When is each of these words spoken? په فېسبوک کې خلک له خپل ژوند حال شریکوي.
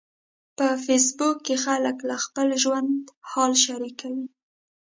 په 0.57 0.67
فېسبوک 0.83 1.37
کې 1.45 1.55
خلک 1.65 1.97
له 2.09 2.15
خپل 2.25 2.47
ژوند 2.63 2.95
حال 3.29 3.53
شریکوي. 3.65 4.25